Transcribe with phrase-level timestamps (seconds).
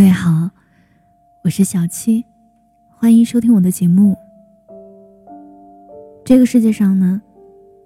[0.00, 0.48] 各位好，
[1.44, 2.24] 我是小七，
[2.88, 4.16] 欢迎收听我的节目。
[6.24, 7.20] 这个世界上呢，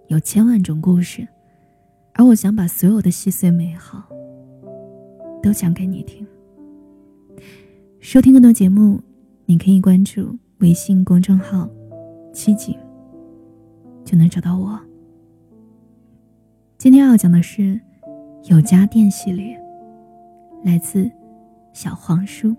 [0.07, 1.27] 有千万种故事，
[2.13, 4.05] 而我想把所有的细碎美好
[5.43, 6.25] 都讲给你听。
[7.99, 9.01] 收听更多节目，
[9.47, 11.69] 你可以关注微信公众号
[12.33, 12.79] “七景”，
[14.07, 14.79] 就能找到我。
[16.79, 17.81] 今天要讲的是
[18.45, 19.61] 有家电系列，
[20.63, 21.11] 来自。
[21.75, 22.55] 小黄书。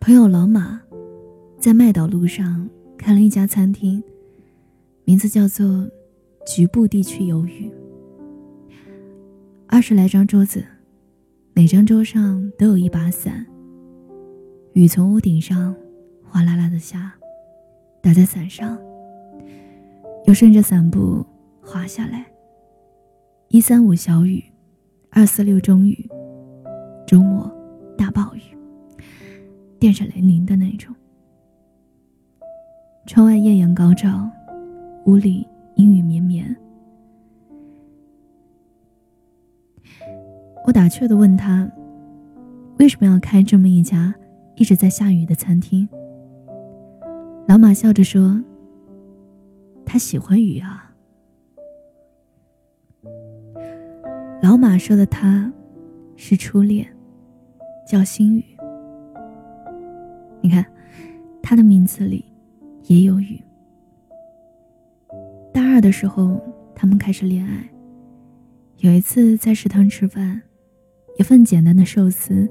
[0.00, 0.80] 朋友老马
[1.60, 4.02] 在麦岛路上开了一家餐厅，
[5.04, 5.86] 名字叫做
[6.48, 7.70] “局部地区有雨”。
[9.68, 10.64] 二十来张桌子，
[11.52, 13.46] 每张桌上都有一把伞。
[14.76, 15.74] 雨从屋顶上
[16.22, 17.10] 哗啦啦的下，
[18.02, 18.78] 打在伞上，
[20.26, 21.24] 又顺着伞布
[21.62, 22.26] 滑下来。
[23.48, 24.44] 一三五小雨，
[25.08, 26.06] 二四六中雨，
[27.06, 27.50] 周末
[27.96, 28.42] 大暴雨，
[29.78, 30.94] 电闪雷鸣的那种。
[33.06, 34.30] 窗外艳阳高照，
[35.06, 36.54] 屋里阴雨绵绵。
[40.66, 41.66] 我打趣的问他
[42.78, 44.14] ：“为什么要开这么一家？”
[44.56, 45.86] 一直在下雨的餐厅，
[47.46, 48.42] 老马笑着说
[49.84, 50.94] ：“他喜欢雨啊。”
[54.42, 55.52] 老马说的他，
[56.16, 56.86] 是初恋，
[57.86, 58.44] 叫心雨。
[60.40, 60.64] 你看，
[61.42, 62.24] 他的名字里
[62.84, 63.38] 也有雨。
[65.52, 66.40] 大二的时候，
[66.74, 67.68] 他们开始恋爱。
[68.78, 70.40] 有一次在食堂吃饭，
[71.18, 72.48] 一份简单的寿司。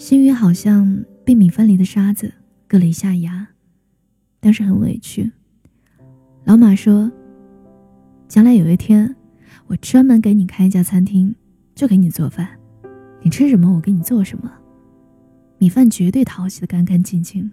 [0.00, 2.32] 心雨好像被米饭里的沙子
[2.66, 3.46] 硌了一下牙，
[4.40, 5.30] 但是很委屈。
[6.44, 7.12] 老马说
[8.26, 9.14] ：“将来有一天，
[9.66, 11.34] 我专门给你开一家餐厅，
[11.74, 12.48] 就给你做饭，
[13.20, 14.50] 你吃什么我给你做什么，
[15.58, 17.52] 米饭绝对淘洗的干干净净。”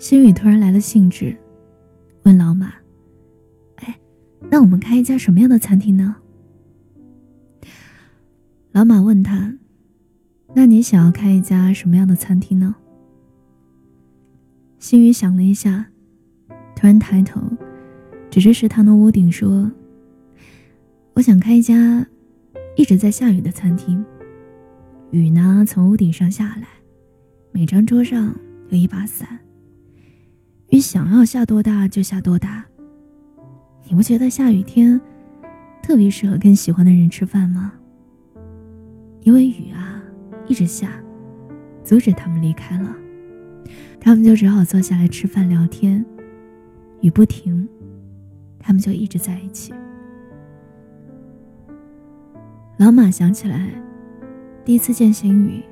[0.00, 1.36] 心雨突然来了兴致，
[2.24, 2.74] 问老马
[3.78, 3.96] ：“哎，
[4.50, 6.16] 那我们开一家什么样的餐厅呢？”
[8.72, 9.56] 老马问他。
[10.56, 12.74] 那你想要开一家什么样的餐厅呢？
[14.78, 15.84] 心雨想了一下，
[16.76, 17.40] 突然抬头，
[18.30, 19.70] 指着食堂的屋顶说
[21.14, 22.06] ：“我想开一家
[22.76, 24.02] 一直在下雨的餐厅。
[25.10, 26.68] 雨呢从屋顶上下来，
[27.50, 28.32] 每张桌上
[28.68, 29.40] 有一把伞。
[30.68, 32.64] 雨想要下多大就下多大。
[33.88, 35.00] 你不觉得下雨天
[35.82, 37.72] 特别适合跟喜欢的人吃饭吗？
[39.22, 39.90] 因为雨啊。”
[40.46, 40.92] 一直下，
[41.82, 42.94] 阻止他们离开了，
[44.00, 46.04] 他们就只好坐下来吃饭聊天。
[47.00, 47.68] 雨不停，
[48.58, 49.74] 他们就一直在一起。
[52.76, 53.70] 老马想起来，
[54.64, 55.62] 第一次见星宇，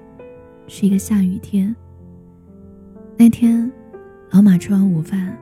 [0.68, 1.74] 是一个下雨天。
[3.16, 3.70] 那天，
[4.30, 5.36] 老马吃完午饭，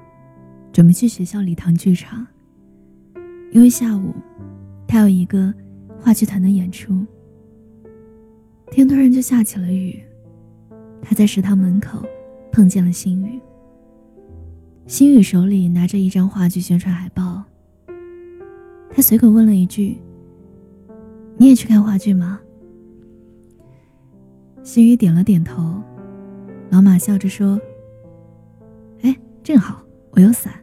[0.73, 2.27] 准备去学校礼堂剧场，
[3.53, 4.15] 因为下午
[4.87, 5.53] 他有一个
[5.99, 7.05] 话剧团的演出。
[8.71, 10.01] 天突然就下起了雨，
[11.03, 12.03] 他在食堂门口
[12.53, 13.41] 碰见了星宇。
[14.87, 17.43] 星宇手里拿着一张话剧宣传海报，
[18.91, 19.99] 他随口问了一句
[21.37, 22.41] ：“你也去看话剧吗？”
[24.63, 25.83] 星宇点了点头。
[26.71, 27.61] 老马笑着说
[29.03, 29.83] ：“哎，正好
[30.13, 30.55] 我有伞，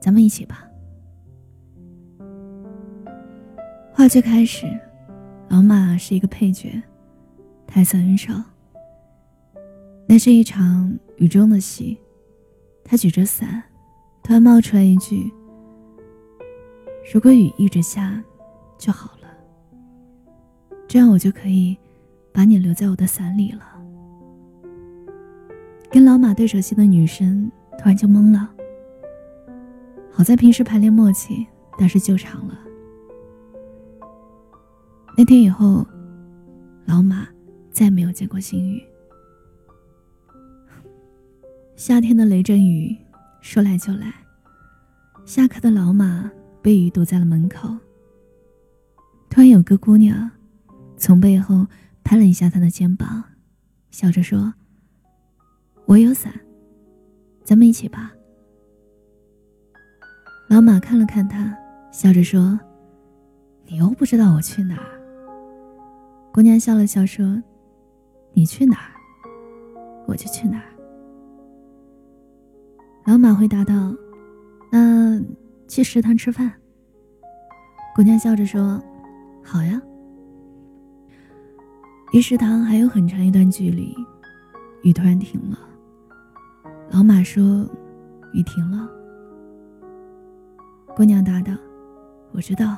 [0.00, 0.66] 咱们一起吧。”
[3.92, 4.66] 话剧开始，
[5.50, 6.82] 老马是一个配角。
[7.72, 8.34] 台词很少。
[10.06, 11.96] 那是一场雨中的戏，
[12.84, 13.62] 他举着伞，
[14.22, 15.32] 突然冒出来一句
[17.14, 18.22] ：“如果雨一直下，
[18.76, 19.28] 就好了。
[20.86, 21.74] 这样我就可以
[22.30, 23.62] 把你留在我的伞里了。”
[25.90, 28.50] 跟老马对手戏的女生突然就懵了。
[30.10, 31.46] 好在平时排练默契，
[31.78, 32.58] 但是救场了。
[35.16, 35.86] 那天以后，
[36.84, 37.26] 老马。
[37.72, 38.82] 再没有见过星雨。
[41.74, 42.96] 夏天的雷阵雨
[43.40, 44.12] 说来就来，
[45.24, 46.30] 下课的老马
[46.60, 47.68] 被雨堵在了门口。
[49.30, 50.30] 突然有个姑娘
[50.96, 51.66] 从背后
[52.04, 53.24] 拍了一下他的肩膀，
[53.90, 54.52] 笑着说
[55.86, 56.32] ：“我有伞，
[57.42, 58.12] 咱们一起吧。”
[60.48, 61.56] 老马看了看他，
[61.90, 62.60] 笑着说
[63.66, 65.00] ：“你又不知道我去哪儿。”
[66.32, 67.42] 姑娘笑了笑说。
[68.32, 68.94] 你去哪儿，
[70.06, 70.64] 我就去哪儿。”
[73.04, 73.92] 老马回答道
[74.70, 75.20] ：“那
[75.68, 76.52] 去食堂吃饭。”
[77.94, 78.82] 姑娘笑着说
[79.44, 79.80] ：“好呀。”
[82.12, 83.94] 离食堂还有很长一段距离，
[84.82, 85.58] 雨突然停了。
[86.90, 87.66] 老马说
[88.34, 88.88] ：“雨停了。”
[90.94, 91.54] 姑娘答道
[92.32, 92.76] ：“我知道。”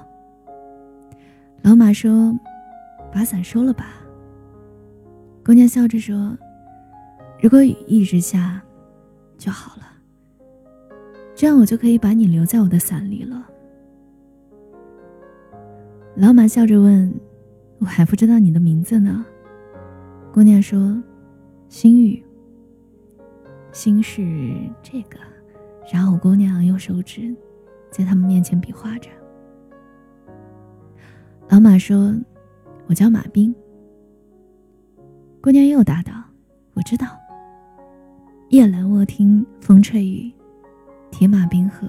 [1.63, 2.33] 老马说
[3.13, 3.87] ：“把伞收了吧。”
[5.45, 6.35] 姑娘笑着说
[7.39, 8.63] ：“如果雨一直下，
[9.37, 9.83] 就好了。
[11.35, 13.47] 这样我就可以把你留在我的伞里了。”
[16.17, 17.13] 老马笑着问
[17.79, 19.23] ：“我还不知道你的名字呢。”
[20.33, 20.99] 姑娘说
[21.69, 22.25] ：“心雨。”
[23.71, 24.23] 心是
[24.83, 25.19] 这个，
[25.93, 27.35] 然后姑娘用手指
[27.91, 29.11] 在他们面前比划着。
[31.51, 32.15] 老马说
[32.89, 33.55] ：“我叫马兵。”
[35.45, 36.11] 姑娘又答道
[36.73, 37.07] ：“我知道。”
[38.49, 40.33] 夜阑卧听风吹雨，
[41.11, 41.87] 铁马冰河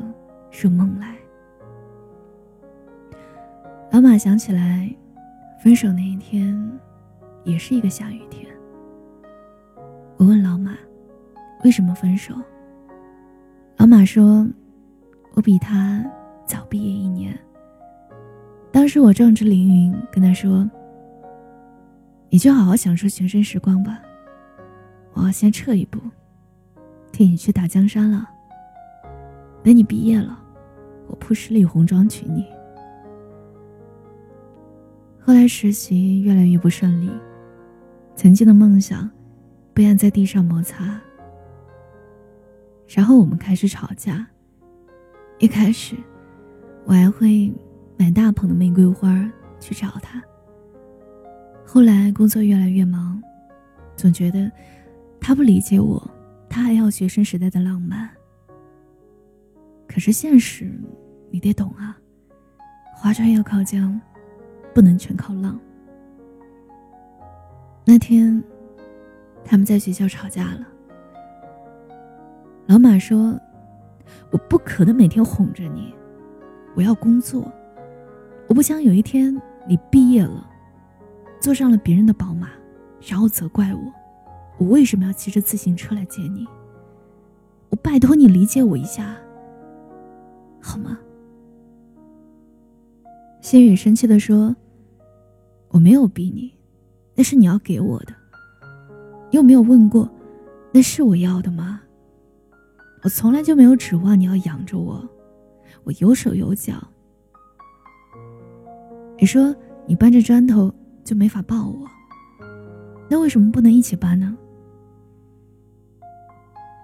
[0.51, 1.15] 入梦来。
[3.93, 4.93] 老马想起来，
[5.63, 6.69] 分手那一天，
[7.45, 8.45] 也是一个下雨天。
[10.17, 10.75] 我问老马。
[11.63, 12.35] 为什么分手？
[13.77, 14.45] 老马说
[15.33, 16.05] ：“我比他
[16.45, 17.33] 早毕业一年。
[18.69, 20.69] 当时我壮志凌云，跟他说
[22.35, 23.97] ：‘你就好好享受学生时光吧，
[25.13, 26.01] 我要先撤一步，
[27.09, 28.29] 替你去打江山了。
[29.63, 30.37] 等你毕业了，
[31.07, 32.45] 我铺十里红妆娶你。’
[35.25, 37.09] 后来实习越来越不顺利，
[38.17, 39.09] 曾经的梦想
[39.73, 40.99] 不愿在地上摩擦。”
[42.85, 44.27] 然后我们开始吵架。
[45.39, 45.95] 一开始，
[46.83, 47.49] 我还会
[47.95, 50.21] 买大捧的玫瑰花去找他。
[51.65, 53.21] 后来工作越来越忙，
[53.97, 54.49] 总觉得
[55.19, 56.01] 他不理解我，
[56.49, 58.09] 他还要学生时代的浪漫。
[59.87, 60.71] 可是现实，
[61.29, 61.97] 你得懂啊，
[62.93, 63.99] 划船要靠江，
[64.73, 65.59] 不能全靠浪。
[67.83, 68.41] 那天，
[69.43, 70.67] 他们在学校吵架了。
[72.67, 73.39] 老马说
[74.31, 75.93] ：“我不可能每天哄着你，
[76.73, 77.51] 我要工作。
[78.47, 79.35] 我不想有一天
[79.67, 80.49] 你毕业了，
[81.45, 82.49] 坐上了别人的宝马，
[83.07, 83.93] 然后责怪我，
[84.57, 86.43] 我为什么要骑着自行车来接你？
[87.69, 89.15] 我拜托你理解我一下，
[90.59, 90.97] 好吗？”
[93.41, 94.55] 仙雨生气的说
[95.69, 96.51] ：“我没有逼你，
[97.13, 98.13] 那是你要给我的。
[99.29, 100.09] 你有没有问过，
[100.71, 101.79] 那是我要的吗？”
[103.05, 105.07] 我从来就没有指望你要养着我，
[105.83, 106.73] 我有手有脚。
[109.19, 109.55] 你说
[109.85, 110.73] 你搬着砖头
[111.05, 111.87] 就没法抱我，
[113.09, 114.35] 那为什么不能一起搬呢？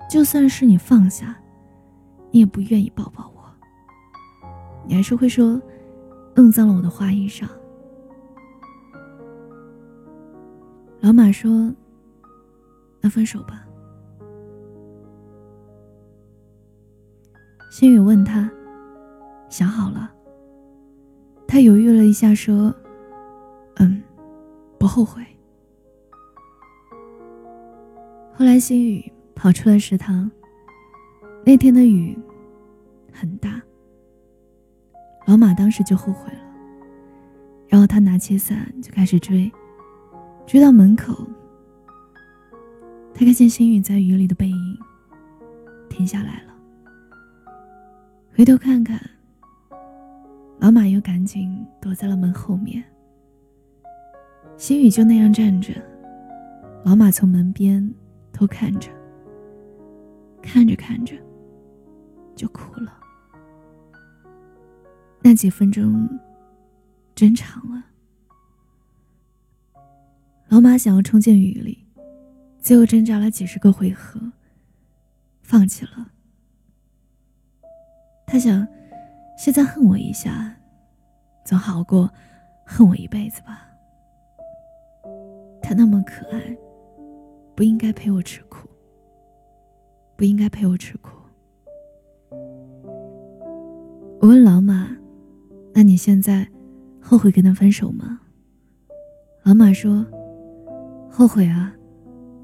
[0.10, 1.36] 就算是你放下，
[2.30, 3.44] 你也不愿意抱抱我，
[4.88, 5.60] 你还是会说
[6.36, 7.48] 弄脏了我的花衣裳。
[11.00, 11.74] 老马说
[13.02, 13.66] ：“那分手吧。”
[17.72, 18.52] 心雨问他
[19.50, 20.12] ：“想好了？”
[21.48, 22.72] 他犹豫了一下，说
[23.78, 24.04] ：“嗯，
[24.82, 25.24] 不后悔。”
[28.34, 30.30] 后来，心雨跑出了食堂。
[31.46, 32.18] 那天的雨
[33.12, 33.62] 很大，
[35.28, 36.40] 老马当时就后悔了。
[37.68, 39.52] 然后他拿起伞就开始追，
[40.48, 41.14] 追到门口，
[43.14, 44.78] 他看见心雨在雨里的背影，
[45.90, 46.54] 停下来了。
[48.36, 49.00] 回头看看，
[50.60, 52.84] 老马又赶紧躲在了门后面。
[54.62, 55.74] 心雨就那样站着，
[56.86, 57.84] 老马从门边
[58.32, 58.92] 偷看着，
[60.40, 61.16] 看着看着
[62.36, 62.96] 就哭了。
[65.20, 66.08] 那几分钟
[67.16, 67.84] 真长啊。
[70.50, 71.84] 老马想要冲进雨里，
[72.60, 74.22] 最后挣扎了几十个回合，
[75.42, 76.12] 放弃了。
[78.28, 78.68] 他想，
[79.36, 80.56] 现在恨我一下，
[81.44, 82.08] 总好过
[82.64, 83.70] 恨我一辈子吧。
[85.72, 86.58] 他那么可爱，
[87.56, 88.68] 不应该陪我吃苦，
[90.18, 91.12] 不应该陪我吃苦。
[94.20, 94.94] 我问老马
[95.74, 96.46] ：“那你现在
[97.00, 98.20] 后悔跟他分手吗？”
[99.44, 100.06] 老马说
[101.10, 101.74] ：“后悔啊，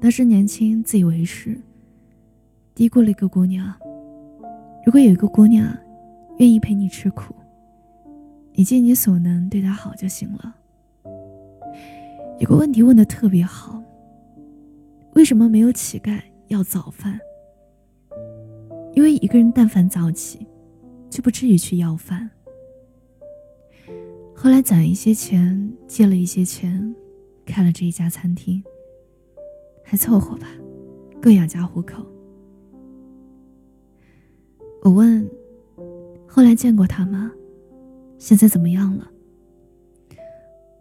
[0.00, 1.54] 当时年轻自以为是，
[2.74, 3.74] 低估了一个姑娘。”
[4.86, 5.70] 如果有一个姑娘，
[6.38, 7.34] 愿意陪你吃苦，
[8.54, 10.54] 你尽你所能对她好就行了。
[12.38, 13.82] 有个问题问的特别好，
[15.14, 17.18] 为什么没有乞丐要早饭？
[18.94, 20.46] 因为一个人但凡早起，
[21.10, 22.30] 就不至于去要饭。
[24.34, 26.94] 后来攒一些钱，借了一些钱，
[27.44, 28.62] 开了这一家餐厅，
[29.82, 30.46] 还凑合吧，
[31.20, 32.06] 够养家糊口。
[34.84, 35.28] 我问
[36.24, 37.32] ：“后来见过他吗？
[38.16, 39.10] 现在怎么样了？”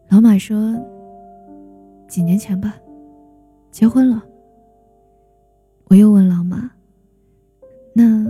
[0.10, 0.80] 老马说
[2.08, 2.76] ：“几年前吧，
[3.72, 4.24] 结婚了。”
[5.90, 6.70] 我又问老马
[7.94, 8.26] ：“那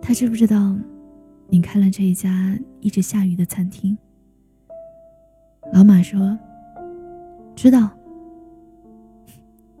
[0.00, 0.76] 他知不知道
[1.48, 3.96] 你开了这一家一直下雨的餐厅？”
[5.72, 6.38] 老马说
[7.56, 7.90] ：“知道。”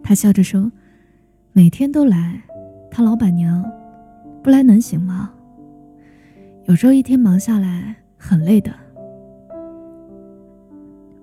[0.02, 0.70] 他笑着说
[1.52, 2.42] ：“每天都来，
[2.90, 3.64] 他老板娘。”
[4.42, 5.30] 不来能行吗？
[6.64, 8.72] 有时候一天忙下来很累的，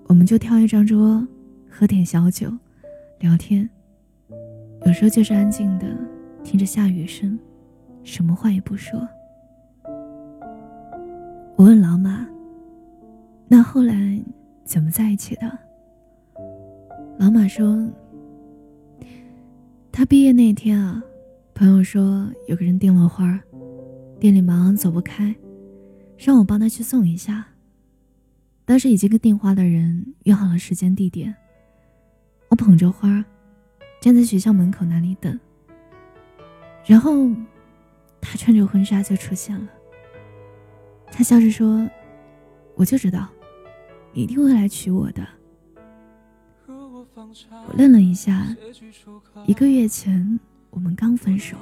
[0.08, 1.24] 我们就挑一张桌，
[1.70, 2.50] 喝点小酒，
[3.20, 3.68] 聊天。
[4.86, 5.86] 有时候就是安静的
[6.42, 7.38] 听着下雨声，
[8.02, 8.98] 什么话也不说。
[11.56, 12.26] 我问老马
[13.48, 14.18] ：“那后来
[14.64, 15.58] 怎么在一起的？”
[17.18, 17.86] 老马说
[19.92, 21.02] ：“他毕业那天啊。”
[21.54, 23.38] 朋友说有个人订了花，
[24.20, 25.34] 店里忙走不开，
[26.16, 27.44] 让我帮他去送一下。
[28.68, 31.34] 当时已经跟订花的人约好了时间地点，
[32.50, 33.24] 我捧着花，
[33.98, 35.40] 站在学校门口那里等。
[36.84, 37.30] 然后，
[38.20, 39.66] 他穿着婚纱就出现了。
[41.10, 41.88] 他笑着说
[42.76, 43.26] ：“我就知道，
[44.12, 45.26] 你一定会来娶我的。”
[46.68, 48.54] 我愣了一下，
[49.46, 50.38] 一个月前。
[50.70, 51.56] 我们刚分手，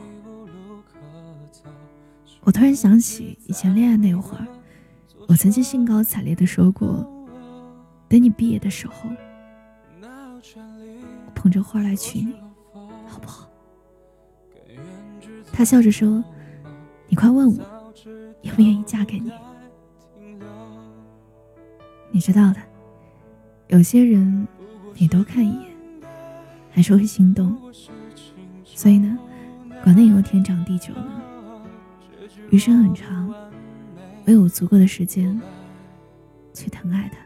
[2.41, 4.45] 我突然想起以前恋爱那会儿，
[5.29, 7.05] 我曾经兴高采烈的说过，
[8.09, 9.11] 等你毕业的时候，
[10.03, 12.35] 我捧着花来娶你，
[13.07, 13.49] 好不好？
[15.53, 16.23] 他笑着说
[17.09, 17.93] ：“你快问我，
[18.43, 19.33] 愿不愿意嫁给你？
[22.11, 22.61] 你知道的，
[23.69, 24.47] 有些人
[24.95, 25.71] 你多看一眼，
[26.71, 27.57] 还是会心动。”
[28.65, 29.19] 所以呢，
[29.83, 31.23] 管他以后天长地久呢。
[32.51, 33.35] 余生很长，
[34.27, 35.41] 没有足够的时间
[36.53, 37.19] 去疼爱他。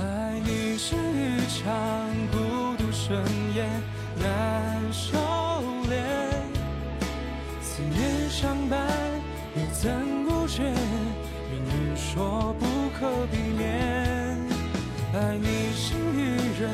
[0.00, 2.38] 爱你是一场孤
[2.78, 3.16] 独盛
[3.56, 3.68] 宴，
[4.20, 5.18] 难收
[5.90, 5.96] 敛。
[7.60, 8.88] 思念相伴，
[9.56, 9.90] 又怎
[10.24, 10.72] 顾见？
[11.50, 12.64] 命运说不
[12.96, 14.38] 可避免。
[15.14, 16.20] 爱你是一
[16.60, 16.70] 人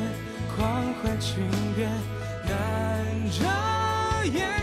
[0.55, 1.43] 狂欢情
[1.75, 2.18] 变，难遮掩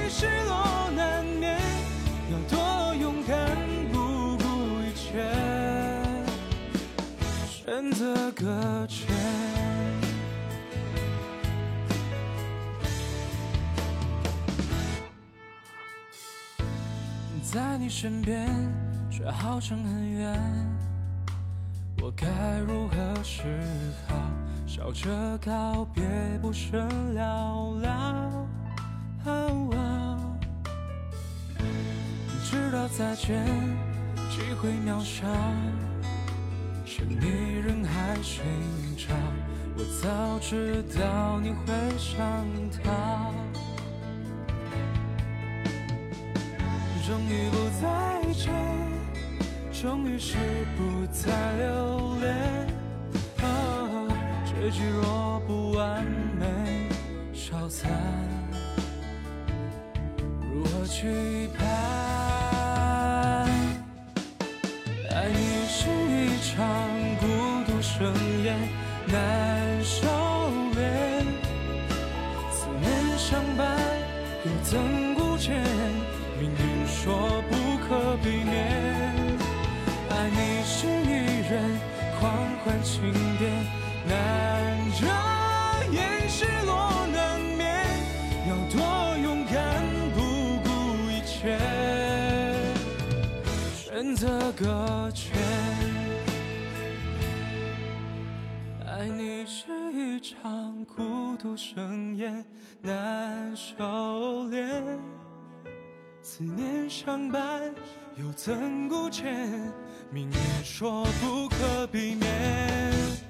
[0.09, 1.59] 失落难免，
[2.31, 3.57] 要多勇敢
[3.93, 4.45] 不顾
[4.81, 5.25] 一切，
[7.49, 9.07] 选择搁浅。
[17.43, 18.49] 在你身边，
[19.11, 20.41] 却好像很远。
[22.03, 22.27] 我该
[22.67, 23.43] 如何是
[24.07, 24.15] 好？
[24.67, 26.05] 笑着告别，
[26.43, 28.36] 不甚寥寥。
[32.69, 33.47] 知道再见
[34.29, 35.25] 机会渺小，
[36.85, 38.43] 是你人海寻
[38.97, 39.15] 找。
[39.77, 42.27] 我早知道你会想
[42.83, 43.31] 他，
[47.07, 48.53] 终于不再见。
[49.73, 50.37] 终于是
[50.77, 52.67] 不再留恋，
[54.45, 56.05] 结局若不完
[56.37, 56.89] 美，
[57.33, 57.93] 消散，
[60.53, 62.26] 如何去盼？
[66.57, 66.65] 场
[67.21, 67.27] 孤
[67.67, 68.57] 独盛宴，
[69.09, 70.07] 难收
[70.73, 70.81] 敛，
[72.51, 73.77] 思念相伴，
[74.43, 75.63] 又怎顾见？
[76.41, 77.55] 命运说不
[77.87, 78.55] 可避免。
[80.09, 81.79] 爱你是女人
[82.19, 82.33] 狂
[82.65, 83.53] 欢庆典，
[84.09, 84.13] 难
[84.99, 85.05] 遮
[85.93, 87.85] 掩失落难免，
[88.49, 88.79] 要多
[89.19, 89.55] 勇敢
[90.15, 90.19] 不
[90.65, 90.67] 顾
[91.11, 91.59] 一切，
[93.77, 95.36] 选择搁浅。
[99.97, 102.45] 一场孤独盛宴，
[102.83, 104.61] 难收敛，
[106.21, 107.75] 思念相伴，
[108.17, 109.35] 又怎顾见？
[110.11, 112.31] 命运说不可避免，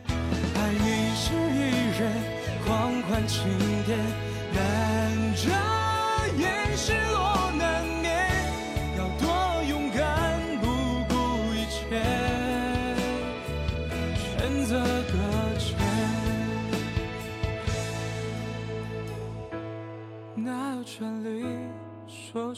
[0.08, 1.70] 爱你是一
[2.00, 2.12] 人
[2.66, 3.44] 狂欢庆
[3.86, 3.96] 典，
[4.52, 5.48] 难遮
[6.36, 7.35] 掩失落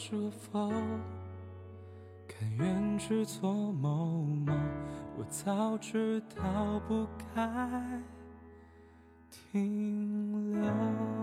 [0.01, 0.69] 是否？
[2.25, 4.53] 甘愿去做某某，
[5.17, 8.01] 我早知道不该
[9.29, 11.18] 停留。